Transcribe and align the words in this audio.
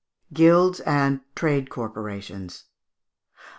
]Guilds 0.39 0.79
and 0.79 1.21
Trade 1.35 1.69
Corporations. 1.69 2.65